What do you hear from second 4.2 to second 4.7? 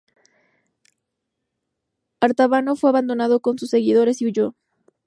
y huyó.